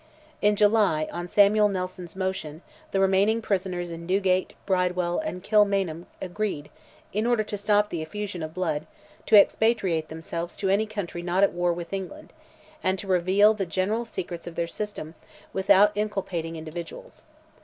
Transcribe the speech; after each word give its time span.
In 0.41 0.55
July, 0.55 1.07
on 1.11 1.27
Samuel 1.27 1.69
Nelson's 1.69 2.15
motion, 2.15 2.63
the 2.89 2.99
remaining 2.99 3.39
prisoners 3.39 3.91
in 3.91 4.07
Newgate, 4.07 4.53
Bridewell, 4.65 5.19
and 5.19 5.43
Kilmainham, 5.43 6.07
agreed, 6.19 6.71
in 7.13 7.27
order 7.27 7.43
to 7.43 7.55
stop 7.55 7.91
the 7.91 8.01
effusion 8.01 8.41
of 8.41 8.51
blood, 8.51 8.87
to 9.27 9.35
expatriate 9.39 10.09
themselves 10.09 10.55
to 10.55 10.69
any 10.69 10.87
country 10.87 11.21
not 11.21 11.43
at 11.43 11.53
war 11.53 11.71
with 11.71 11.93
England, 11.93 12.33
and 12.83 12.97
to 12.97 13.05
reveal 13.05 13.53
the 13.53 13.67
general 13.67 14.03
secrets 14.03 14.47
of 14.47 14.55
their 14.55 14.65
system, 14.65 15.13
without 15.53 15.95
inculpating 15.95 16.55
individuals. 16.55 17.21